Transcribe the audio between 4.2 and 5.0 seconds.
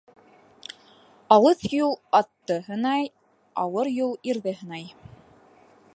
ирҙе һынай.